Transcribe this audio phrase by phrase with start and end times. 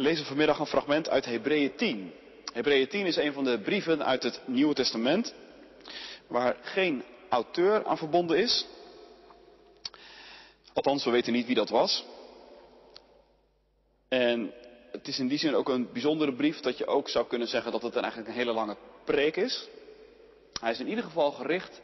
[0.00, 2.12] We lezen vanmiddag een fragment uit Hebreeën 10.
[2.52, 5.34] Hebreeën 10 is een van de brieven uit het Nieuwe Testament
[6.26, 8.66] waar geen auteur aan verbonden is.
[10.72, 12.04] Althans, we weten niet wie dat was.
[14.08, 14.52] En
[14.92, 17.72] het is in die zin ook een bijzondere brief dat je ook zou kunnen zeggen
[17.72, 19.68] dat het eigenlijk een hele lange preek is.
[20.60, 21.80] Hij is in ieder geval gericht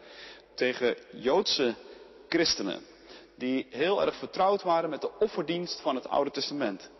[0.54, 1.74] tegen Joodse
[2.28, 2.80] christenen
[3.34, 6.90] die heel erg vertrouwd waren met de offerdienst van het Oude Testament.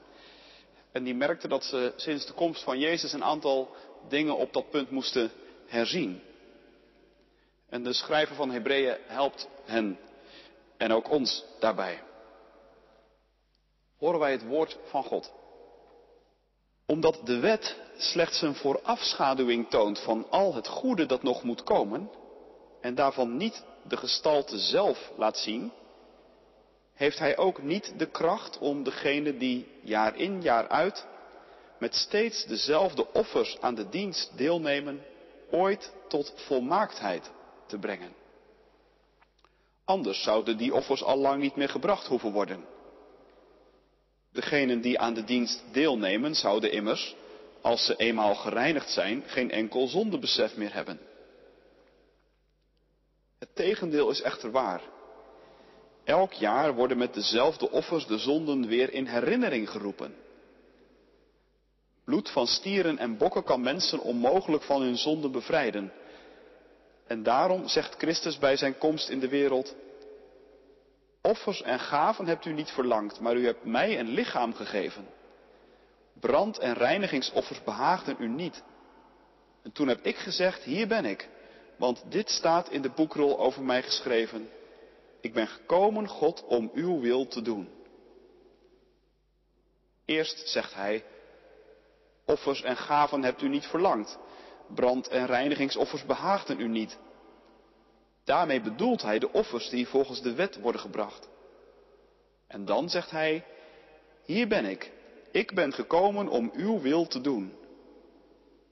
[0.97, 3.69] En die merkten dat ze sinds de komst van Jezus een aantal
[4.09, 5.31] dingen op dat punt moesten
[5.67, 6.23] herzien.
[7.69, 9.99] En de schrijver van Hebreeën helpt hen
[10.77, 12.03] en ook ons daarbij.
[13.99, 15.33] Horen wij het woord van God.
[16.87, 22.11] Omdat de wet slechts een voorafschaduwing toont van al het goede dat nog moet komen
[22.81, 25.73] en daarvan niet de gestalte zelf laat zien,
[26.97, 31.07] heeft hij ook niet de kracht om degene die jaar in jaar uit
[31.79, 35.03] met steeds dezelfde offers aan de dienst deelnemen,
[35.51, 37.31] ooit tot volmaaktheid
[37.67, 38.13] te brengen.
[39.85, 42.65] Anders zouden die offers al lang niet meer gebracht hoeven worden.
[44.33, 47.17] Degenen die aan de dienst deelnemen zouden immers,
[47.61, 51.01] als ze eenmaal gereinigd zijn, geen enkel zondebesef meer hebben.
[53.39, 54.83] Het tegendeel is echter waar.
[56.07, 60.15] Elk jaar worden met dezelfde offers de zonden weer in herinnering geroepen.
[62.05, 65.93] Bloed van stieren en bokken kan mensen onmogelijk van hun zonden bevrijden.
[67.07, 69.75] En daarom zegt Christus bij zijn komst in de wereld,
[71.23, 75.07] offers en gaven hebt u niet verlangd, maar u hebt mij een lichaam gegeven.
[76.21, 78.63] Brand- en reinigingsoffers behaagden u niet.
[79.63, 81.29] En toen heb ik gezegd, hier ben ik,
[81.77, 84.49] want dit staat in de boekrol over mij geschreven.
[85.27, 87.69] Ik ben gekomen, God, om uw wil te doen.
[90.05, 91.05] Eerst zegt hij,
[92.25, 94.19] offers en gaven hebt u niet verlangd.
[94.75, 96.99] Brand- en reinigingsoffers behaagden u niet.
[98.25, 101.29] Daarmee bedoelt hij de offers die volgens de wet worden gebracht.
[102.47, 103.45] En dan zegt hij,
[104.25, 104.93] hier ben ik.
[105.31, 107.53] Ik ben gekomen om uw wil te doen.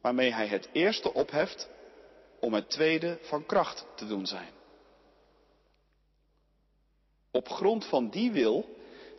[0.01, 1.69] Waarmee hij het eerste opheft
[2.41, 4.63] om het tweede van kracht te doen zijn.
[7.35, 8.69] Op grond van die wil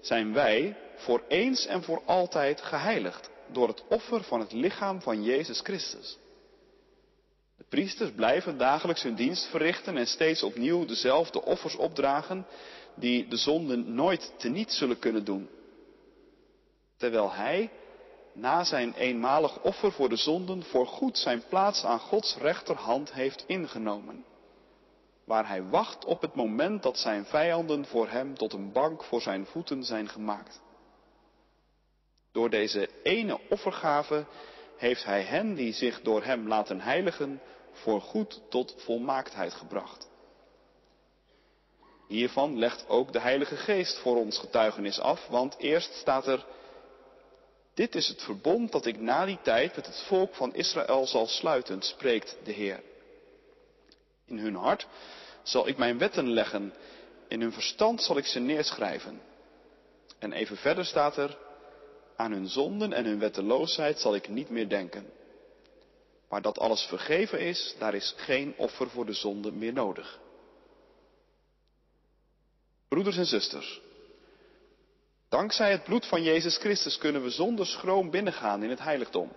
[0.02, 5.24] zijn wij voor eens en voor altijd geheiligd door het offer van het lichaam van
[5.24, 6.18] Jezus Christus.
[7.58, 12.46] De priesters blijven dagelijks hun dienst verrichten en steeds opnieuw dezelfde offers opdragen
[12.96, 15.50] die de zonden nooit teniet zullen kunnen doen.
[16.98, 17.70] Terwijl hij
[18.34, 24.26] na zijn eenmalig offer voor de zonden voorgoed zijn plaats aan Gods rechterhand heeft ingenomen
[25.26, 29.22] waar hij wacht op het moment dat zijn vijanden voor hem tot een bank voor
[29.22, 30.62] zijn voeten zijn gemaakt.
[32.32, 34.26] Door deze ene offergave
[34.78, 37.42] heeft hij hen die zich door hem laten heiligen
[37.72, 40.10] voorgoed tot volmaaktheid gebracht.
[42.08, 46.46] Hiervan legt ook de Heilige Geest voor ons getuigenis af, want eerst staat er,
[47.74, 51.28] dit is het verbond dat ik na die tijd met het volk van Israël zal
[51.28, 52.82] sluiten, spreekt de Heer.
[54.26, 54.88] In hun hart
[55.44, 56.74] zal ik mijn wetten leggen,
[57.28, 59.22] in hun verstand zal ik ze neerschrijven.
[60.20, 61.38] En even verder staat er,
[62.16, 65.06] aan hun zonden en hun wetteloosheid zal ik niet meer denken.
[66.30, 70.20] Maar dat alles vergeven is, daar is geen offer voor de zonde meer nodig.
[72.88, 73.82] Broeders en zusters,
[75.30, 79.32] dankzij het bloed van Jezus Christus kunnen we zonder schroom binnengaan in het heiligdom,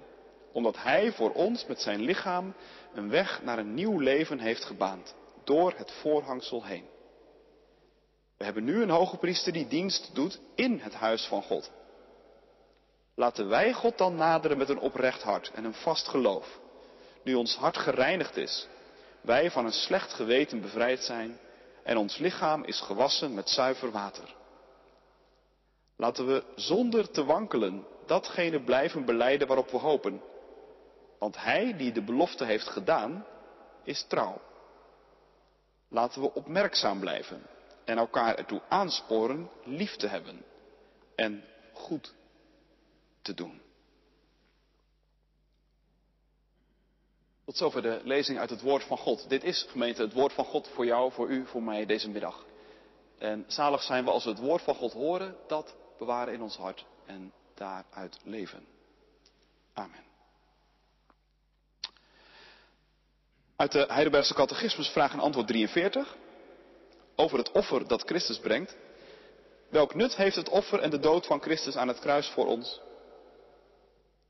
[0.53, 2.55] omdat Hij voor ons met zijn lichaam
[2.95, 6.85] een weg naar een nieuw leven heeft gebaand door het voorhangsel heen.
[8.37, 11.71] We hebben nu een hoge priester die dienst doet in het huis van God.
[13.15, 16.61] Laten wij God dan naderen met een oprecht hart en een vast geloof.
[17.23, 18.69] Nu ons hart gereinigd is,
[19.21, 21.39] wij van een slecht geweten bevrijd zijn
[21.83, 24.35] en ons lichaam is gewassen met zuiver water.
[25.97, 30.23] Laten we zonder te wankelen datgene blijven beleiden waarop we hopen.
[31.19, 33.27] Want Hij die de belofte heeft gedaan,
[33.85, 34.41] is trouw.
[35.89, 37.47] Laten we opmerkzaam blijven
[37.85, 40.45] en elkaar ertoe aansporen lief te hebben
[41.15, 42.15] en goed
[43.23, 43.61] te doen.
[47.45, 49.29] Tot zover de lezing uit het woord van God.
[49.29, 52.45] Dit is gemeente het woord van God voor jou, voor u, voor mij deze middag.
[53.19, 56.57] En zalig zijn we als we het woord van God horen, dat bewaren in ons
[56.57, 58.67] hart en daaruit leven.
[59.73, 60.08] Amen.
[63.59, 66.17] Uit de Heidelbergse Catechismus vraag en antwoord 43
[67.17, 68.77] over het offer dat Christus brengt.
[69.69, 72.81] Welk nut heeft het offer en de dood van Christus aan het kruis voor ons?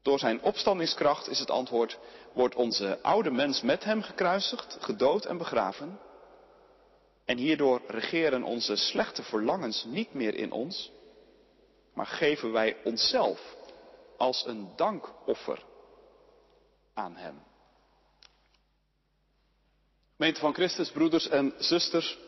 [0.03, 1.99] Door zijn opstandingskracht is het antwoord,
[2.33, 6.01] wordt onze oude mens met hem gekruisigd, gedood en begraven.
[7.25, 10.93] En hierdoor regeren onze slechte verlangens niet meer in ons,
[11.95, 13.57] maar geven wij onszelf
[14.17, 15.65] als een dankoffer
[16.95, 17.48] aan hem.
[20.19, 22.19] Gemeente van Christus, broeders en zusters,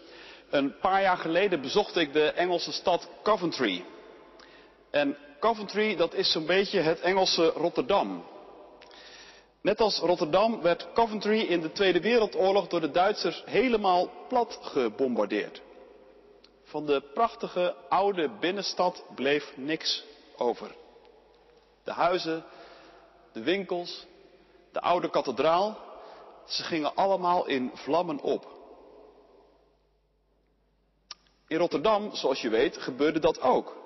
[0.51, 3.85] een paar jaar geleden bezocht ik de Engelse stad Coventry.
[4.91, 8.25] En Coventry, dat is zo'n beetje het Engelse Rotterdam.
[9.61, 15.63] Net als Rotterdam werd Coventry in de Tweede Wereldoorlog door de Duitsers helemaal plat gebombardeerd.
[16.65, 20.05] Van de prachtige oude binnenstad bleef niks
[20.37, 20.75] over.
[21.85, 22.45] De huizen,
[23.33, 24.07] de winkels,
[24.73, 25.90] de oude kathedraal,
[26.51, 28.59] ze gingen allemaal in vlammen op.
[31.49, 33.77] In Rotterdam, zoals je weet, gebeurde dat ook.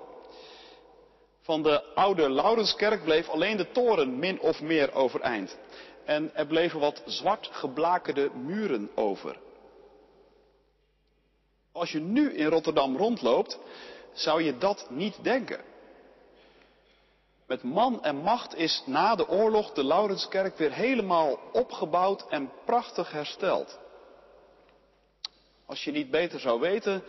[1.41, 5.57] Van de oude Laurenskerk bleef alleen de toren min of meer overeind.
[6.05, 9.39] En er bleven wat zwart geblakerde muren over.
[11.71, 13.59] Als je nu in Rotterdam rondloopt,
[14.13, 15.59] zou je dat niet denken.
[17.47, 23.11] Met man en macht is na de oorlog de Laurenskerk weer helemaal opgebouwd en prachtig
[23.11, 23.79] hersteld.
[25.65, 27.03] Als je niet beter zou weten,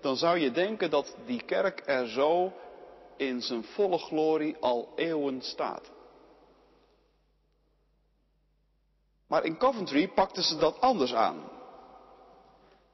[0.00, 2.52] dan zou je denken dat die kerk er zo
[3.16, 5.90] in zijn volle glorie al eeuwen staat.
[9.26, 11.50] Maar in Coventry pakten ze dat anders aan.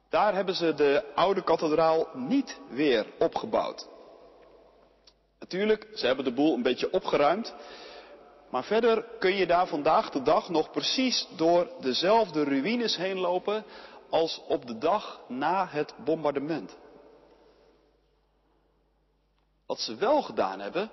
[0.09, 3.87] Daar hebben ze de oude kathedraal niet weer opgebouwd.
[5.39, 7.53] Natuurlijk, ze hebben de boel een beetje opgeruimd.
[8.49, 13.65] Maar verder kun je daar vandaag de dag nog precies door dezelfde ruïnes heen lopen
[14.09, 16.77] als op de dag na het bombardement.
[19.65, 20.91] Wat ze wel gedaan hebben,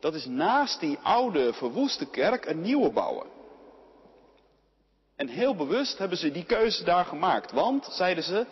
[0.00, 3.26] dat is naast die oude verwoeste kerk een nieuwe bouwen.
[5.16, 7.52] En heel bewust hebben ze die keuze daar gemaakt.
[7.52, 8.46] Want, zeiden ze,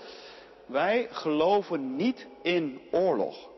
[0.67, 3.49] wij geloven niet in oorlog.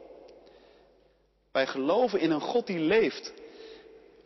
[1.58, 3.32] Wij geloven in een God die leeft.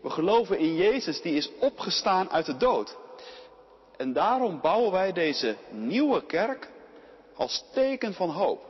[0.00, 2.96] We geloven in Jezus die is opgestaan uit de dood.
[3.96, 6.70] En daarom bouwen wij deze nieuwe kerk
[7.34, 8.64] als teken van hoop.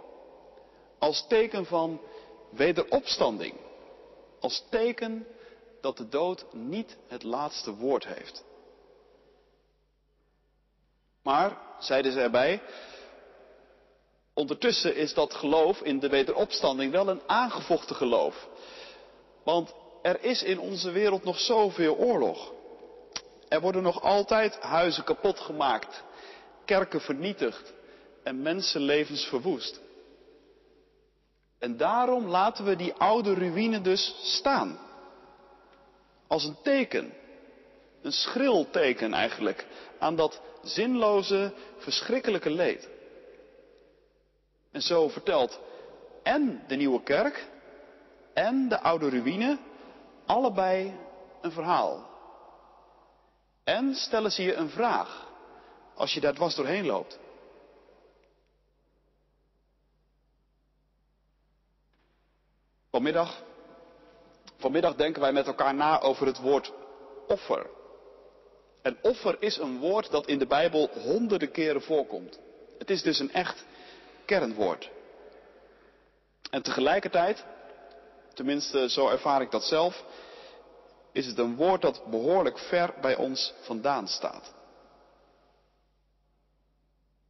[0.98, 2.00] Als teken van
[2.50, 3.54] wederopstanding.
[4.40, 5.26] Als teken
[5.80, 8.44] dat de dood niet het laatste woord heeft.
[11.22, 12.62] Maar, zeiden ze erbij,
[14.34, 18.50] ondertussen is dat geloof in de wederopstanding wel een aangevochten geloof.
[19.44, 22.52] Want er is in onze wereld nog zoveel oorlog.
[23.48, 26.02] Er worden nog altijd huizen kapot gemaakt,
[26.64, 27.72] kerken vernietigd
[28.22, 29.80] en mensenlevens verwoest.
[31.58, 34.78] En daarom laten we die oude ruïne dus staan.
[36.26, 37.12] Als een teken.
[38.02, 39.66] Een schril teken eigenlijk.
[39.98, 42.88] Aan dat zinloze, verschrikkelijke leed.
[44.72, 45.60] En zo vertelt
[46.22, 47.46] en de nieuwe kerk
[48.34, 49.58] en de oude ruïne
[50.26, 50.94] allebei
[51.40, 52.10] een verhaal.
[53.64, 55.26] En stellen ze je een vraag
[55.94, 57.18] als je daar dwars doorheen loopt.
[62.90, 63.42] Vanmiddag,
[64.56, 66.72] vanmiddag denken wij met elkaar na over het woord
[67.26, 67.66] offer.
[68.82, 72.40] En offer is een woord dat in de Bijbel honderden keren voorkomt.
[72.78, 73.64] Het is dus een echt
[74.24, 74.90] kernwoord.
[76.50, 77.44] En tegelijkertijd,
[78.34, 80.04] tenminste zo ervaar ik dat zelf,
[81.12, 84.54] is het een woord dat behoorlijk ver bij ons vandaan staat.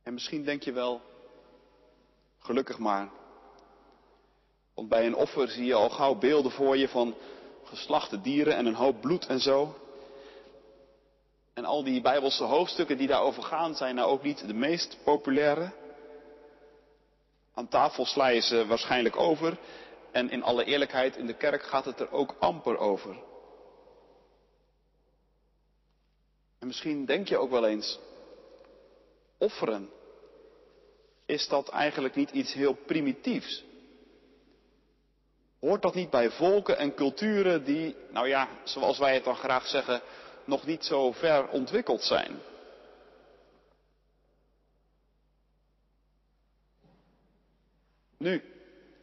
[0.03, 1.01] En misschien denk je wel,
[2.39, 3.09] gelukkig maar,
[4.75, 7.15] want bij een offer zie je al gauw beelden voor je van
[7.65, 9.77] geslachte dieren en een hoop bloed en zo.
[11.55, 15.73] En al die bijbelse hoofdstukken die daarover gaan zijn nou ook niet de meest populaire.
[17.55, 19.59] Aan tafel sla je ze waarschijnlijk over.
[20.13, 23.17] En in alle eerlijkheid, in de kerk gaat het er ook amper over.
[26.59, 27.99] En misschien denk je ook wel eens,
[29.39, 29.91] offeren,
[31.27, 33.65] is dat eigenlijk niet iets heel primitiefs?
[35.61, 39.67] Hoort dat niet bij volken en culturen die, nou ja, zoals wij het dan graag
[39.67, 40.03] zeggen,
[40.45, 42.39] nog niet zo ver ontwikkeld zijn?
[48.19, 48.52] Nu,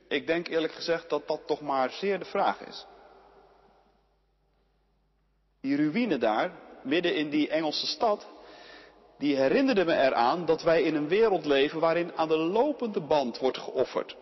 [0.10, 2.86] ik denk eerlijk gezegd dat dat toch maar zeer de vraag is.
[5.62, 6.52] Die ruïne daar,
[6.84, 8.28] midden in die Engelse stad,
[9.18, 13.38] die herinnerde me eraan dat wij in een wereld leven waarin aan de lopende band
[13.38, 14.16] wordt geofferd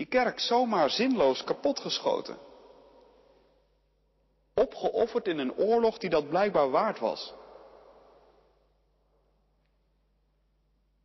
[0.00, 2.38] die kerk zomaar zinloos kapotgeschoten.
[4.54, 7.34] Opgeofferd in een oorlog die dat blijkbaar waard was.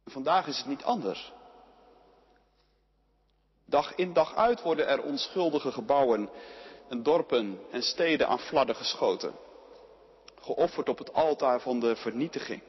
[0.05, 1.33] Vandaag is het niet anders.
[3.65, 6.29] Dag in dag uit worden er onschuldige gebouwen
[6.89, 9.33] en dorpen en steden aan fladden geschoten.
[10.41, 12.61] Geofferd op het altaar van de vernietiging.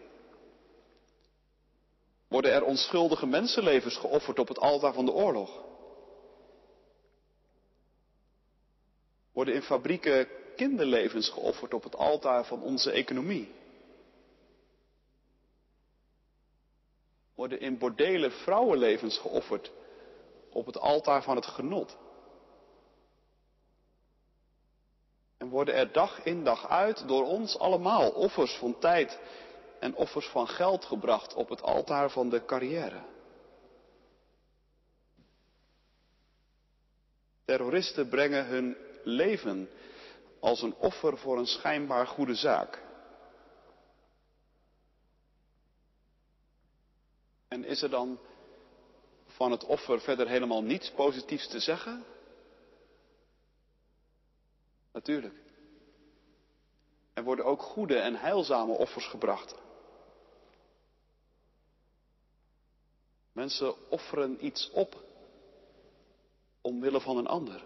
[2.29, 5.65] Worden er onschuldige mensenlevens geofferd op het altaar van de oorlog?
[9.33, 13.55] Worden in fabrieken kinderlevens geofferd op het altaar van onze economie?
[17.35, 19.71] Worden in bordelen vrouwenlevens geofferd
[20.57, 21.97] op het altaar van het genot?
[25.37, 29.21] En worden er dag in dag uit door ons allemaal offers van tijd
[29.81, 33.03] en offers van geld gebracht op het altaar van de carrière?
[37.45, 39.69] Terroristen brengen hun leven
[40.41, 42.83] als een offer voor een schijnbaar goede zaak.
[47.49, 48.19] En is er dan
[49.37, 52.05] van het offer verder helemaal niets positiefs te zeggen?
[54.93, 55.35] Natuurlijk.
[57.13, 59.55] Er worden ook goede en heilzame offers gebracht.
[63.33, 65.05] Mensen offeren iets op
[66.61, 67.65] omwille van een ander.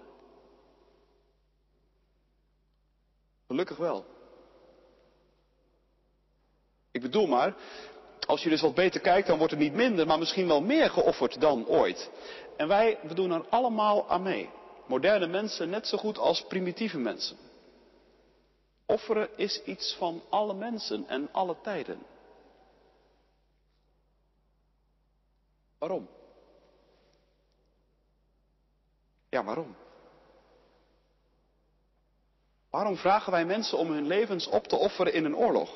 [3.47, 4.05] Gelukkig wel.
[6.91, 7.57] Ik bedoel maar,
[8.27, 10.91] als je dus wat beter kijkt, dan wordt er niet minder, maar misschien wel meer
[10.91, 12.11] geofferd dan ooit.
[12.57, 14.51] En wij, we doen er allemaal aan mee.
[14.87, 17.37] Moderne mensen net zo goed als primitieve mensen.
[18.87, 21.99] Offeren is iets van alle mensen en alle tijden.
[25.79, 26.09] Waarom?
[29.29, 29.77] Ja, waarom?
[32.71, 35.71] Waarom vragen wij mensen om hun levens op te offeren in een oorlog?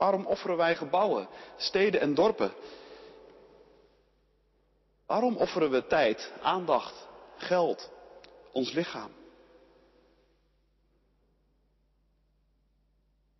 [0.00, 2.52] Waarom offeren wij gebouwen, steden en dorpen?
[5.06, 7.90] Waarom offeren we tijd, aandacht, geld,
[8.52, 9.10] ons lichaam?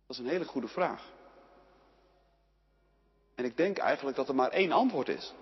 [0.07, 1.11] Dat is een hele goede vraag.
[3.35, 5.33] En ik denk eigenlijk dat er maar één antwoord is.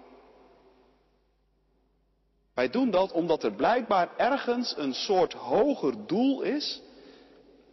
[2.53, 6.81] Wij doen dat omdat er blijkbaar ergens een soort hoger doel is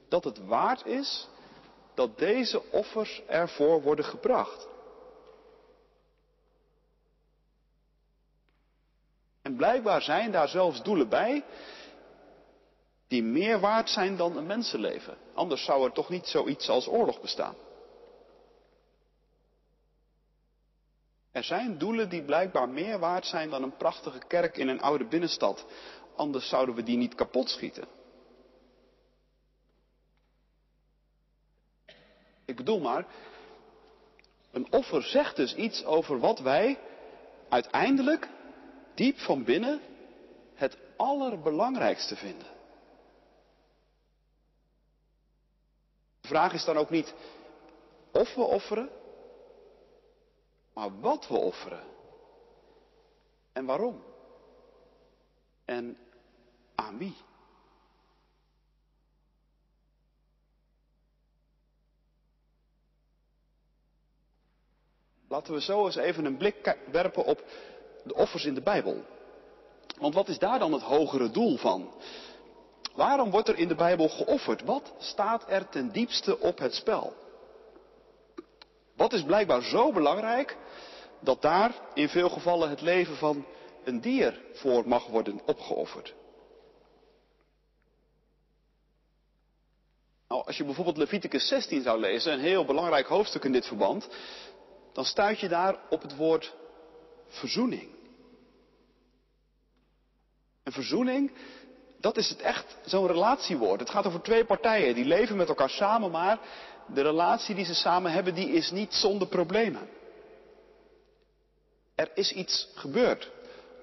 [0.09, 1.29] dat het waard is
[1.97, 4.69] dat deze offers ervoor worden gebracht.
[9.43, 11.45] En blijkbaar zijn daar zelfs doelen bij
[13.09, 15.17] die meer waard zijn dan een mensenleven.
[15.35, 17.55] Anders zou er toch niet zoiets als oorlog bestaan.
[21.31, 25.05] Er zijn doelen die blijkbaar meer waard zijn dan een prachtige kerk in een oude
[25.05, 25.65] binnenstad.
[26.17, 27.88] Anders zouden we die niet kapot schieten.
[32.47, 33.07] Ik bedoel maar,
[34.50, 36.79] een offer zegt dus iets over wat wij
[37.49, 38.29] uiteindelijk
[38.95, 39.81] diep van binnen
[40.55, 42.49] het allerbelangrijkste vinden.
[46.21, 47.15] De vraag is dan ook niet
[48.12, 48.91] of we offeren,
[50.75, 51.85] maar wat we offeren.
[53.53, 54.03] En waarom.
[55.65, 55.99] En
[56.75, 57.17] aan wie.
[65.37, 67.43] Laten we zo eens even een blik werpen op
[68.05, 69.05] de offers in de Bijbel.
[69.99, 71.95] Want wat is daar dan het hogere doel van?
[72.95, 74.62] Waarom wordt er in de Bijbel geofferd?
[74.62, 77.14] Wat staat er ten diepste op het spel?
[78.95, 80.57] Wat is blijkbaar zo belangrijk
[81.21, 83.47] dat daar in veel gevallen het leven van
[83.85, 86.14] een dier voor mag worden opgeofferd?
[90.28, 94.09] Nou, als je bijvoorbeeld Leviticus 16 zou lezen, een heel belangrijk hoofdstuk in dit verband,
[94.97, 96.55] dan stuit je daar op het woord
[97.29, 97.88] verzoening.
[100.62, 101.33] En verzoening,
[102.00, 103.81] dat is het echt zo'n relatiewoord.
[103.81, 106.38] Het gaat over twee partijen die leven met elkaar samen, maar
[106.95, 109.88] de relatie die ze samen hebben, die is niet zonder problemen.
[111.95, 113.31] Er is iets gebeurd.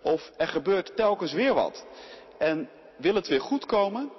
[0.01, 1.85] Of er gebeurt telkens weer wat.
[2.37, 4.11] En wil het weer goed komen,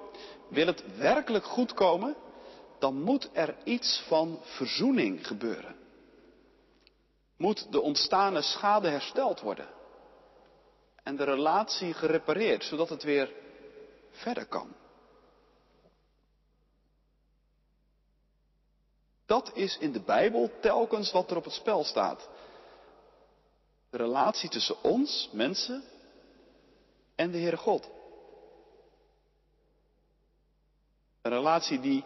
[0.48, 2.16] wil het werkelijk goed komen,
[2.78, 5.83] dan moet er iets van verzoening gebeuren.
[7.36, 9.68] Moet de ontstane schade hersteld worden.
[11.02, 13.32] En de relatie gerepareerd, zodat het weer
[14.10, 14.74] verder kan.
[19.26, 22.28] Dat is in de Bijbel telkens wat er op het spel staat.
[23.90, 25.84] De relatie tussen ons, mensen,
[27.14, 27.88] en de Heere God.
[31.22, 32.04] Een relatie die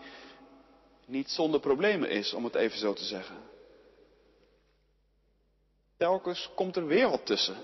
[1.06, 3.36] niet zonder problemen is, om het even zo te zeggen.
[5.98, 7.56] Telkens komt er weer wat tussen.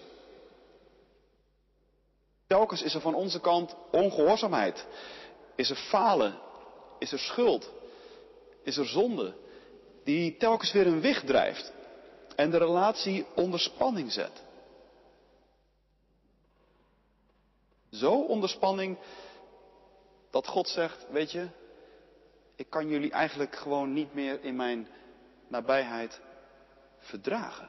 [2.47, 4.87] Telkens is er van onze kant ongehoorzaamheid.
[5.55, 6.39] Is er falen.
[6.99, 7.71] Is er schuld.
[8.63, 9.35] Is er zonde.
[10.05, 11.73] Die telkens weer een wicht drijft.
[12.37, 14.43] En de relatie onder spanning zet.
[17.91, 18.99] Zo onder spanning
[20.31, 21.49] dat God zegt, weet je,
[22.57, 24.89] ik kan jullie eigenlijk gewoon niet meer in mijn
[25.49, 26.21] nabijheid
[26.99, 27.69] verdragen.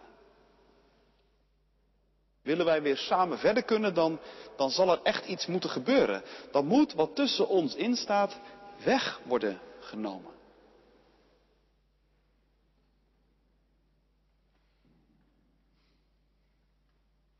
[2.45, 4.19] Willen wij weer samen verder kunnen, dan,
[4.55, 6.23] dan zal er echt iets moeten gebeuren.
[6.51, 8.39] Dan moet wat tussen ons instaat
[8.83, 10.31] weg worden genomen.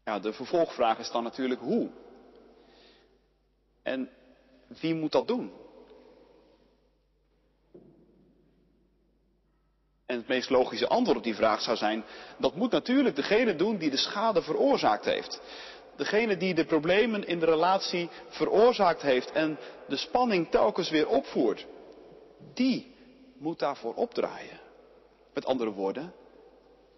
[0.04, 1.90] Ja, de vervolgvraag is dan natuurlijk hoe.
[3.82, 4.10] En
[4.68, 5.65] wie moet dat doen?
[10.06, 12.04] En het meest logische antwoord op die vraag zou zijn,
[12.38, 15.42] dat moet natuurlijk degene doen die de schade veroorzaakt heeft.
[15.96, 19.58] Degene die de problemen in de relatie veroorzaakt heeft en
[19.88, 21.66] de spanning telkens weer opvoert.
[22.54, 22.96] Die
[23.38, 24.60] moet daarvoor opdraaien.
[25.34, 26.14] Met andere woorden,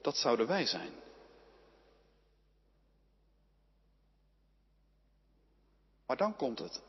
[0.01, 0.91] dat zouden wij zijn.
[6.05, 6.81] Maar dan komt het.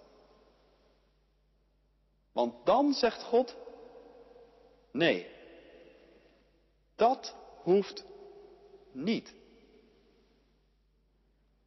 [2.33, 3.57] Want dan zegt God,
[4.93, 5.38] nee,
[6.99, 8.05] dat hoeft
[8.93, 9.35] niet.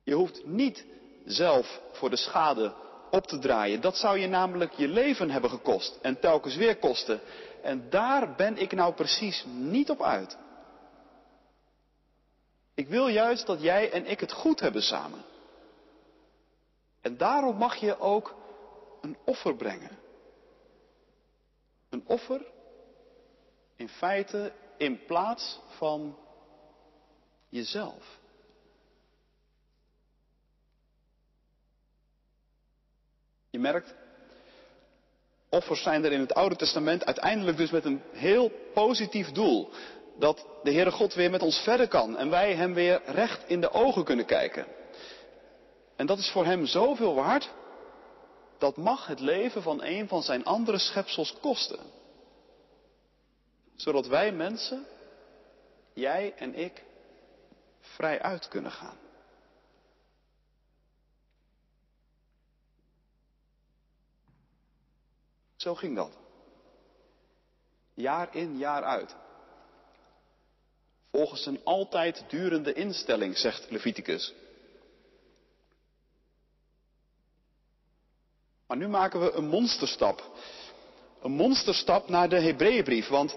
[0.04, 0.86] Je hoeft niet
[1.26, 2.74] zelf voor de schade
[3.12, 3.82] op te draaien.
[3.82, 7.20] Dat zou je namelijk je leven hebben gekost en telkens weer kosten.
[7.62, 10.38] En daar ben ik nou precies niet op uit.
[12.74, 15.24] Ik wil juist dat jij en ik het goed hebben samen.
[17.02, 18.36] En daarom mag je ook
[19.02, 20.00] een offer brengen.
[21.90, 22.46] Een offer
[23.76, 24.52] in feite
[24.82, 26.18] in plaats van
[27.50, 28.20] jezelf.
[33.50, 33.94] Je merkt,
[35.50, 39.70] offers zijn er in het Oude Testament uiteindelijk dus met een heel positief doel.
[40.20, 43.62] Dat de Heere God weer met ons verder kan en wij Hem weer recht in
[43.62, 44.66] de ogen kunnen kijken.
[45.96, 47.50] En dat is voor Hem zoveel waard,
[48.58, 52.00] dat mag het leven van een van Zijn andere schepsels kosten
[53.82, 54.86] zodat wij mensen,
[55.94, 56.84] jij en ik,
[57.80, 58.98] vrij uit kunnen gaan.
[65.56, 66.12] Zo ging dat.
[67.94, 69.16] Jaar in, jaar uit.
[71.12, 74.34] Volgens een altijd durende instelling, zegt Leviticus.
[78.68, 80.24] Maar nu maken we een monsterstap.
[81.22, 83.36] Een monsterstap naar de Hebreeënbrief, want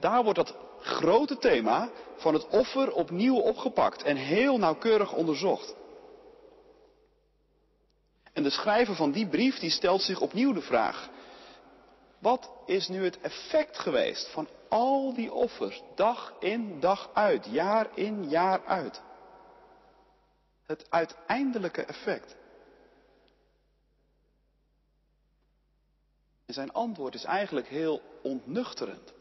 [0.00, 5.74] daar wordt dat grote thema van het offer opnieuw opgepakt en heel nauwkeurig onderzocht.
[8.32, 11.08] En de schrijver van die brief die stelt zich opnieuw de vraag,
[12.18, 17.88] wat is nu het effect geweest van al die offers, dag in, dag uit, jaar
[17.94, 19.02] in, jaar uit?
[20.66, 22.36] Het uiteindelijke effect.
[26.46, 29.15] En zijn antwoord is eigenlijk heel ontnuchterend.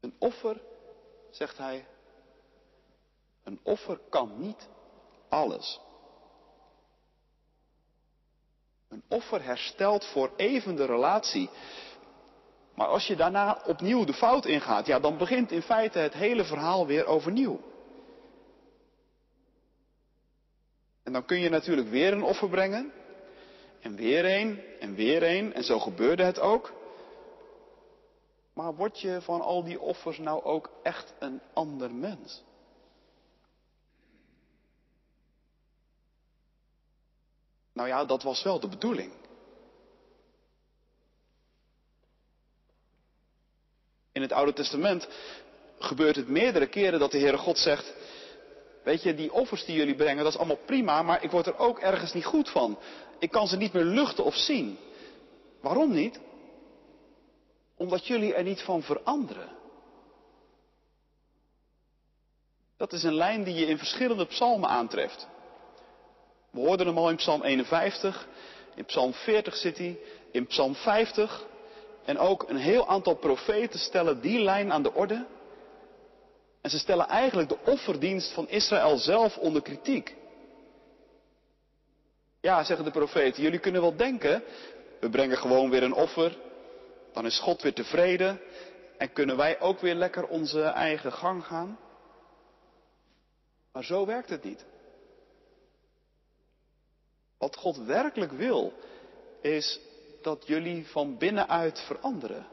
[0.00, 0.60] Een offer,
[1.30, 1.86] zegt hij,
[3.44, 4.68] een offer kan niet
[5.28, 5.80] alles.
[8.88, 11.50] Een offer herstelt voor even de relatie.
[12.74, 16.44] Maar als je daarna opnieuw de fout ingaat, ja, dan begint in feite het hele
[16.44, 17.60] verhaal weer overnieuw.
[21.02, 22.92] En dan kun je natuurlijk weer een offer brengen.
[23.80, 25.54] En weer een, en weer een.
[25.54, 26.72] En zo gebeurde het ook.
[28.56, 32.42] Maar word je van al die offers nou ook echt een ander mens?
[37.72, 39.12] Nou ja, dat was wel de bedoeling.
[44.12, 45.08] In het Oude Testament
[45.78, 47.94] gebeurt het meerdere keren dat de Heere God zegt,
[48.84, 51.58] weet je, die offers die jullie brengen, dat is allemaal prima, maar ik word er
[51.58, 52.78] ook ergens niet goed van.
[53.18, 54.78] Ik kan ze niet meer luchten of zien.
[55.60, 56.20] Waarom niet?
[57.76, 59.48] Omdat jullie er niet van veranderen.
[62.76, 65.28] Dat is een lijn die je in verschillende psalmen aantreft.
[66.50, 68.28] We hoorden hem al in Psalm 51,
[68.74, 69.98] in Psalm 40 zit hij,
[70.30, 71.44] in Psalm 50.
[72.04, 75.26] En ook een heel aantal profeten stellen die lijn aan de orde.
[76.60, 80.16] En ze stellen eigenlijk de offerdienst van Israël zelf onder kritiek.
[82.40, 84.42] Ja, zeggen de profeten, jullie kunnen wel denken
[85.00, 86.36] We brengen gewoon weer een offer.
[87.16, 88.40] Dan is God weer tevreden.
[88.98, 91.78] En kunnen wij ook weer lekker onze eigen gang gaan.
[93.72, 94.64] Maar zo werkt het niet.
[97.38, 98.72] Wat God werkelijk wil,
[99.40, 99.80] is
[100.22, 102.46] dat jullie van binnenuit veranderen.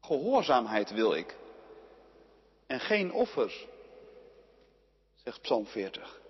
[0.00, 1.36] Gehoorzaamheid wil ik.
[2.66, 3.66] En geen offers,
[5.14, 6.20] zegt Psalm 40.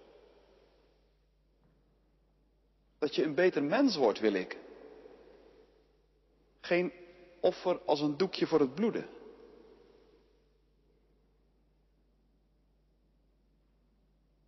[2.98, 4.66] Dat je een beter mens wordt, wil ik.
[6.68, 6.92] Geen
[7.40, 9.08] offer als een doekje voor het bloeden.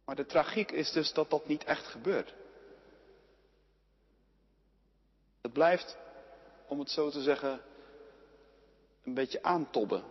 [0.04, 2.34] Maar de tragiek is dus dat dat niet echt gebeurt.
[5.40, 5.96] Het blijft,
[6.68, 7.60] om het zo te zeggen,
[9.04, 10.04] een beetje aantobben.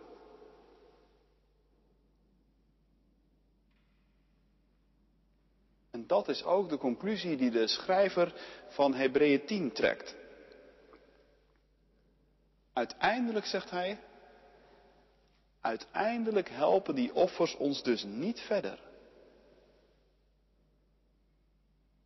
[5.92, 8.34] En dat is ook de conclusie die de schrijver
[8.68, 10.19] van Hebreeën 10 trekt.
[12.80, 13.98] Uiteindelijk, zegt hij,
[15.62, 18.80] uiteindelijk helpen die offers ons dus niet verder.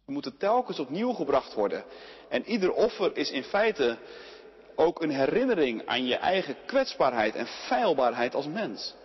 [0.05, 1.83] Ze moeten telkens opnieuw gebracht worden.
[2.29, 3.97] En ieder offer is in feite
[4.75, 8.95] ook een herinnering aan je eigen kwetsbaarheid en feilbaarheid als mens.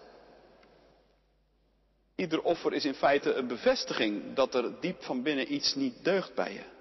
[2.14, 6.34] Ieder offer is in feite een bevestiging dat er diep van binnen iets niet deugt
[6.34, 6.77] bij je.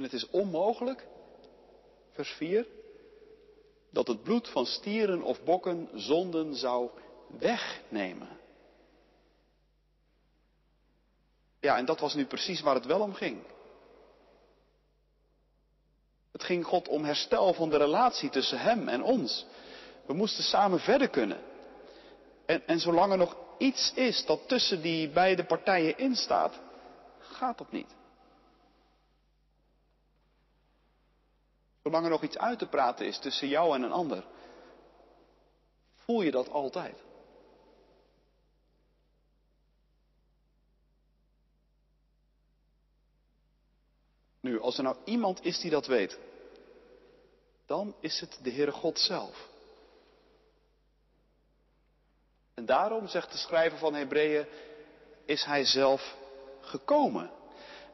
[0.00, 1.06] En het is onmogelijk,
[2.10, 2.66] vers 4,
[3.90, 6.90] dat het bloed van stieren of bokken zonden zou
[7.38, 8.28] wegnemen.
[11.60, 13.42] Ja, en dat was nu precies waar het wel om ging.
[16.32, 19.46] Het ging God om herstel van de relatie tussen Hem en ons.
[20.06, 21.40] We moesten samen verder kunnen.
[22.46, 26.60] En, en zolang er nog iets is dat tussen die beide partijen instaat,
[27.18, 27.98] gaat dat niet.
[31.90, 34.24] Zolang er nog iets uit te praten is tussen jou en een ander,
[35.94, 36.96] voel je dat altijd.
[44.40, 46.18] Nu, als er nou iemand is die dat weet,
[47.66, 49.48] dan is het de Heere God zelf.
[52.54, 54.46] En daarom, zegt de schrijver van Hebreeën,
[55.24, 56.16] is hij zelf
[56.60, 57.30] gekomen.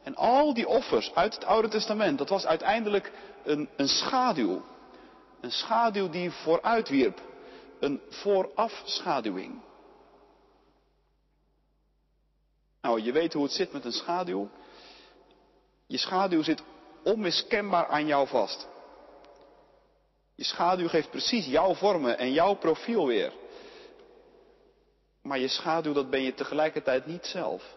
[0.07, 3.13] En al die offers uit het Oude Testament, dat was uiteindelijk
[3.45, 4.63] een, een schaduw.
[5.41, 7.21] Een schaduw die vooruitwierp.
[7.81, 9.61] Een voorafschaduwing.
[12.81, 14.51] Nou, je weet hoe het zit met een schaduw.
[15.87, 16.63] Je schaduw zit
[17.03, 18.69] onmiskenbaar aan jou vast.
[20.35, 23.33] Je schaduw geeft precies jouw vormen en jouw profiel weer.
[25.23, 27.77] Maar je schaduw, dat ben je tegelijkertijd niet zelf.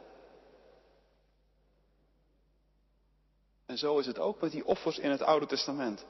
[3.69, 6.05] En zo is het ook met die offers in het Oude Testament.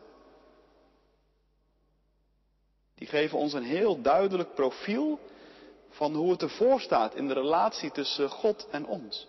[2.96, 5.20] Die geven ons een heel duidelijk profiel
[5.90, 9.28] van hoe het ervoor staat in de relatie tussen God en ons.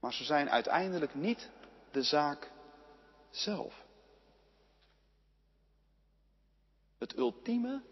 [0.00, 1.50] Maar ze zijn uiteindelijk niet
[1.90, 2.50] de zaak
[3.30, 3.84] zelf.
[6.98, 7.82] Het ultieme,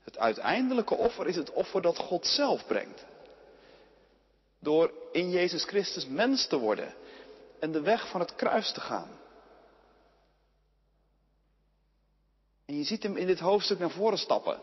[0.00, 3.06] het uiteindelijke offer is het offer dat God zelf brengt.
[4.66, 6.94] Door in Jezus Christus mens te worden
[7.58, 9.08] en de weg van het kruis te gaan.
[12.64, 14.60] En je ziet hem in dit hoofdstuk naar voren stappen.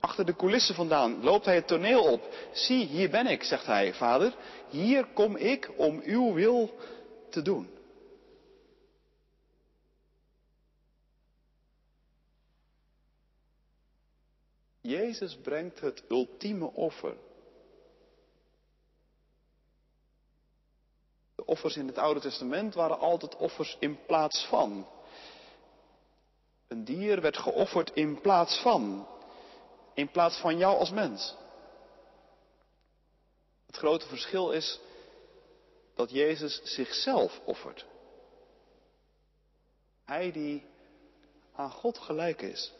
[0.00, 2.34] Achter de coulissen vandaan loopt hij het toneel op.
[2.52, 4.34] Zie, hier ben ik, zegt hij, vader.
[4.68, 6.78] Hier kom ik om uw wil
[7.30, 7.70] te doen.
[14.80, 17.16] Jezus brengt het ultieme offer.
[21.48, 24.88] Offers in het Oude Testament waren altijd offers in plaats van.
[26.68, 29.08] Een dier werd geofferd in plaats van.
[29.94, 31.34] In plaats van jou als mens.
[33.66, 34.80] Het grote verschil is
[35.94, 37.86] dat Jezus zichzelf offert.
[40.04, 40.66] Hij die
[41.52, 42.72] aan God gelijk is,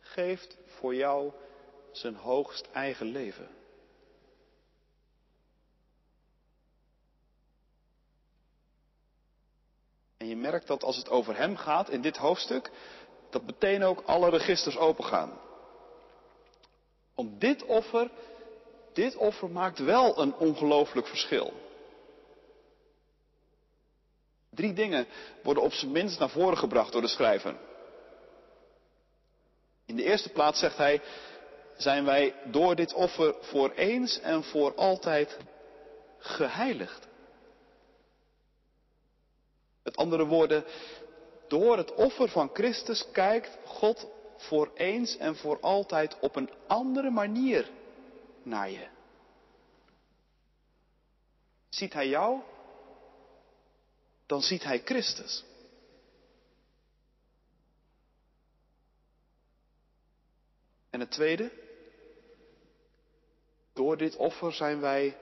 [0.00, 1.32] geeft voor jou
[1.92, 3.48] zijn hoogst eigen leven.
[10.24, 12.70] En je merkt dat als het over hem gaat in dit hoofdstuk,
[13.30, 15.40] dat meteen ook alle registers opengaan.
[17.14, 18.10] Want dit offer,
[18.92, 21.52] dit offer maakt wel een ongelooflijk verschil.
[24.50, 25.06] Drie dingen
[25.42, 27.56] worden op zijn minst naar voren gebracht door de schrijver.
[29.86, 31.00] In de eerste plaats zegt hij,
[31.76, 35.38] zijn wij door dit offer voor eens en voor altijd
[36.18, 37.06] geheiligd.
[39.84, 40.64] Met andere woorden,
[41.48, 47.10] door het offer van Christus kijkt God voor eens en voor altijd op een andere
[47.10, 47.70] manier
[48.42, 48.86] naar je.
[51.68, 52.40] Ziet Hij jou,
[54.26, 55.44] dan ziet Hij Christus.
[60.90, 61.52] En het tweede,
[63.72, 65.16] door dit offer zijn wij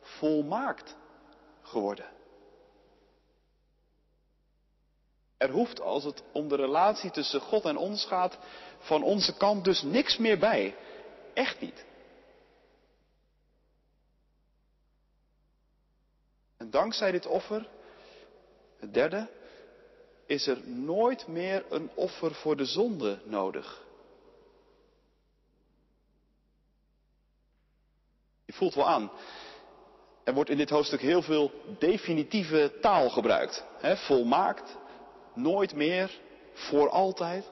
[0.00, 0.96] volmaakt
[1.62, 2.13] geworden.
[5.44, 8.38] Er hoeft, als het om de relatie tussen God en ons gaat,
[8.78, 10.76] van onze kant dus niks meer bij.
[11.34, 11.84] Echt niet.
[16.56, 17.68] En dankzij dit offer,
[18.78, 19.28] het derde,
[20.26, 23.84] is er nooit meer een offer voor de zonde nodig.
[28.44, 29.10] Je voelt wel aan.
[30.22, 33.64] Er wordt in dit hoofdstuk heel veel definitieve taal gebruikt.
[33.78, 34.76] He, volmaakt,
[35.34, 36.20] nooit meer,
[36.52, 37.44] voor altijd.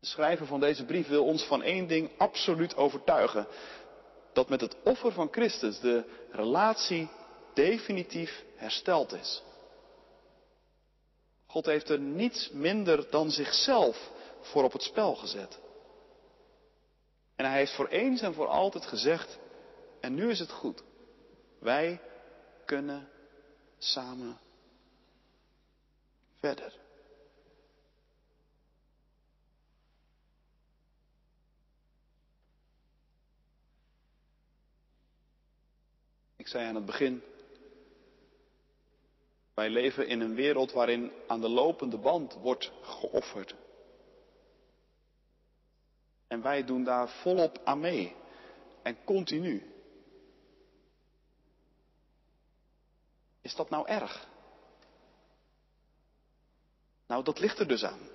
[0.00, 3.46] De schrijver van deze brief wil ons van één ding absoluut overtuigen.
[4.32, 7.08] Dat met het offer van Christus de relatie
[7.54, 9.42] definitief hersteld is.
[11.46, 15.58] God heeft er niets minder dan zichzelf voor op het spel gezet.
[17.36, 19.38] En hij heeft voor eens en voor altijd gezegd,
[20.00, 20.82] en nu is het goed.
[21.58, 22.00] Wij
[22.64, 23.08] kunnen
[23.80, 24.38] samen
[26.38, 26.78] verder.
[36.36, 37.22] Ik zei aan het begin,
[39.54, 43.54] wij leven in een wereld waarin aan de lopende band wordt geofferd.
[46.26, 48.16] En wij doen daar volop aan mee.
[48.82, 49.79] En continu.
[53.40, 54.28] Is dat nou erg?
[57.06, 58.08] Nou, dat ligt er dus aan.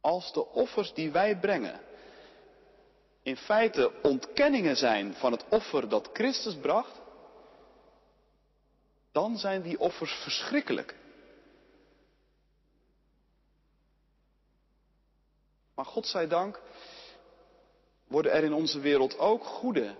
[0.00, 1.80] Als de offers die wij brengen
[3.22, 7.00] in feite ontkenningen zijn van het offer dat Christus bracht,
[9.12, 10.96] dan zijn die offers verschrikkelijk.
[15.74, 16.60] Maar God zij dank
[18.06, 19.96] worden er in onze wereld ook goede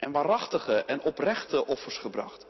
[0.00, 2.46] en waarachtige en oprechte offers gebracht.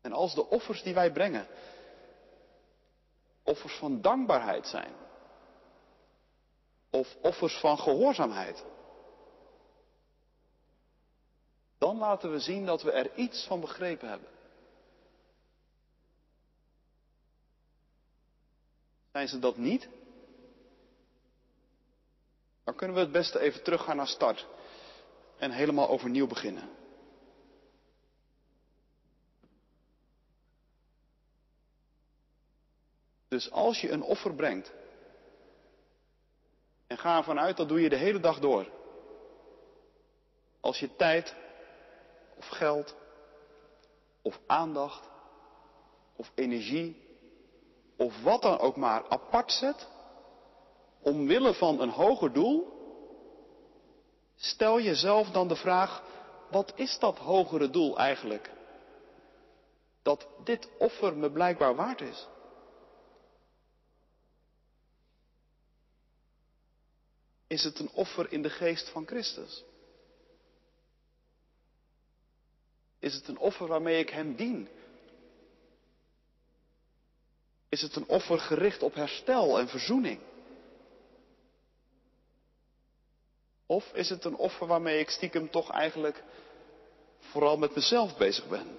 [0.00, 1.48] En als de offers die wij brengen
[3.42, 4.94] offers van dankbaarheid zijn,
[6.90, 8.64] of offers van gehoorzaamheid,
[11.78, 14.28] dan laten we zien dat we er iets van begrepen hebben.
[19.12, 19.88] Zijn ze dat niet?
[22.66, 24.46] Dan kunnen we het beste even teruggaan naar start
[25.38, 26.68] en helemaal overnieuw beginnen.
[33.28, 34.72] Dus als je een offer brengt,
[36.86, 38.70] en ga ervan uit dat doe je de hele dag door.
[40.60, 41.34] Als je tijd
[42.36, 42.96] of geld
[44.22, 45.08] of aandacht
[46.16, 47.04] of energie
[47.96, 49.88] of wat dan ook maar apart zet,
[51.06, 52.74] omwille van een hoger doel,
[54.36, 56.02] stel jezelf dan de vraag,
[56.50, 58.50] wat is dat hogere doel eigenlijk?
[60.02, 62.26] Dat dit offer me blijkbaar waard is.
[67.46, 69.64] Is het een offer in de geest van Christus?
[72.98, 74.68] Is het een offer waarmee ik Hem dien?
[77.68, 80.20] Is het een offer gericht op herstel en verzoening?
[83.66, 86.22] Of is het een offer waarmee ik stiekem toch eigenlijk
[87.18, 88.78] vooral met mezelf bezig ben?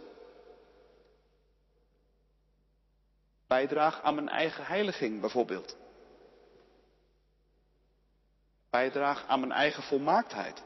[3.48, 5.78] Bijdraag aan mijn eigen heiliging bijvoorbeeld.
[8.70, 10.64] Bijdraag aan mijn eigen volmaaktheid.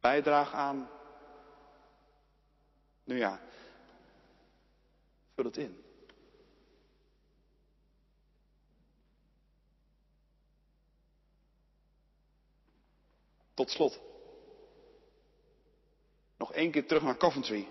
[0.00, 0.90] Bijdraag aan,
[3.04, 3.40] nu ja,
[5.34, 5.87] vul het in.
[13.58, 14.00] Tot slot.
[16.36, 17.68] Nog één keer terug naar Coventry.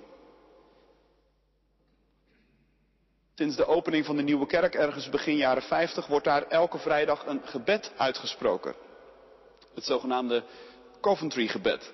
[3.36, 7.26] Sinds de opening van de nieuwe kerk ergens begin jaren 50 wordt daar elke vrijdag
[7.26, 8.76] een gebed uitgesproken.
[9.73, 10.43] Het zogenaamde
[11.02, 11.93] Coventry gebed.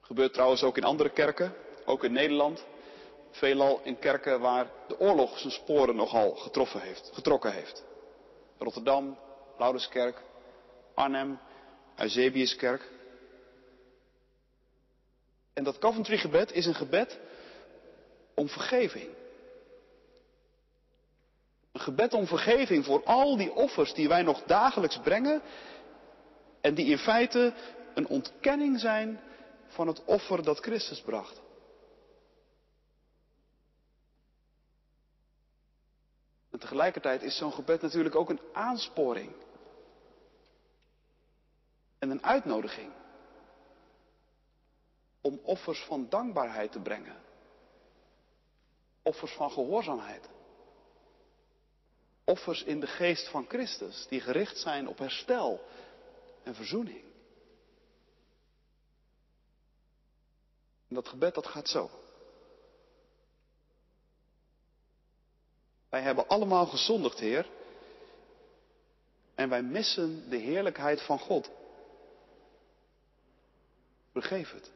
[0.00, 2.64] Gebeurt trouwens ook in andere kerken, ook in Nederland.
[3.30, 7.84] Veelal in kerken waar de oorlog zijn sporen nogal getroffen heeft, getrokken heeft.
[8.58, 9.18] Rotterdam,
[9.58, 10.22] Laurenskerk,
[10.94, 11.40] Arnhem,
[11.96, 12.90] Eusebiuskerk.
[15.52, 17.18] En dat Coventry gebed is een gebed
[18.34, 19.08] om vergeving.
[21.72, 25.42] Een gebed om vergeving voor al die offers die wij nog dagelijks brengen
[26.60, 27.54] en die in feite
[27.94, 29.20] een ontkenning zijn
[29.66, 31.40] van het offer dat Christus bracht.
[36.50, 39.32] En tegelijkertijd is zo'n gebed natuurlijk ook een aansporing
[42.06, 42.92] en een uitnodiging
[45.20, 47.22] om offers van dankbaarheid te brengen.
[49.02, 50.28] Offers van gehoorzaamheid.
[52.24, 55.60] Offers in de geest van Christus, die gericht zijn op herstel
[56.42, 57.04] en verzoening.
[60.88, 61.90] En dat gebed dat gaat zo.
[65.88, 67.50] Wij hebben allemaal gezondigd, Heer.
[69.34, 71.50] En wij missen de heerlijkheid van God.
[74.16, 74.70] Vergeef het.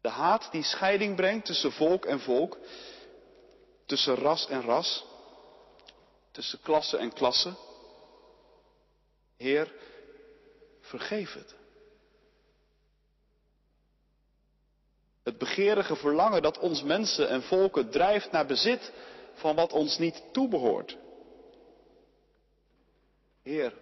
[0.00, 2.58] De haat die scheiding brengt tussen volk en volk,
[3.86, 5.04] tussen ras en ras,
[6.30, 7.54] tussen klasse en klasse.
[9.36, 9.72] Heer,
[10.80, 11.54] vergeef het.
[15.22, 18.92] Het begeerige verlangen dat ons mensen en volken drijft naar bezit
[19.34, 20.96] van wat ons niet toebehoort.
[23.42, 23.74] Heer,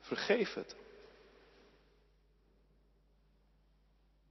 [0.00, 0.84] vergeef het.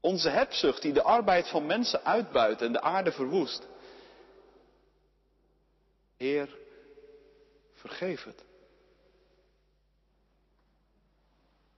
[0.05, 3.67] Onze hebzucht die de arbeid van mensen uitbuit en de aarde verwoest.
[6.17, 6.57] Heer,
[7.73, 8.43] vergeef het.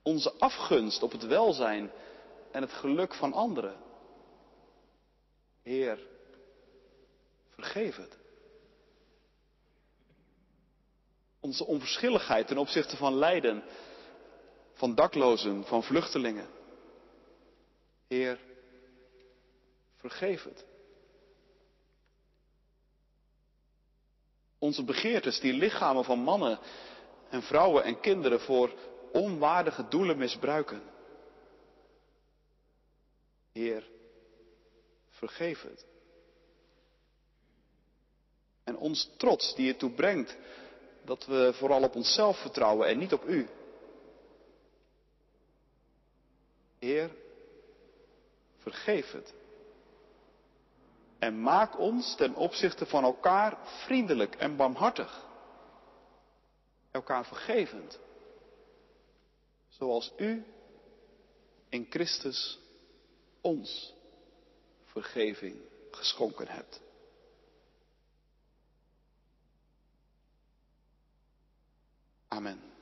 [0.01, 1.91] Onze afgunst op het welzijn
[2.51, 3.75] en het geluk van anderen.
[5.63, 5.99] Heer,
[7.49, 8.17] vergeef het.
[11.39, 13.63] Onze onverschilligheid ten opzichte van lijden,
[14.73, 16.56] van daklozen, van vluchtelingen.
[18.07, 18.39] Heer,
[19.95, 20.65] vergeef het.
[24.59, 26.59] Onze begeertes die lichamen van mannen
[27.29, 28.73] en vrouwen en kinderen voor
[29.11, 30.81] onwaardige doelen misbruiken.
[33.51, 33.87] Heer,
[35.09, 35.85] vergeef het.
[38.63, 40.37] En ons trots die ertoe brengt
[41.05, 43.47] dat we vooral op onszelf vertrouwen en niet op U.
[46.79, 47.11] Heer,
[48.71, 49.33] vergeef het.
[51.19, 55.25] En maak ons ten opzichte van elkaar vriendelijk en barmhartig.
[56.91, 57.99] Elkaar vergevend.
[59.69, 60.45] Zoals U
[61.69, 62.59] in Christus
[63.41, 63.93] ons
[64.85, 66.81] vergeving geschonken hebt.
[72.27, 72.76] Amen.